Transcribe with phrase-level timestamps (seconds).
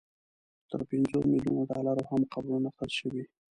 [0.69, 3.23] تر پنځو ملیونو ډالرو هم قبرونه خرڅ شوي.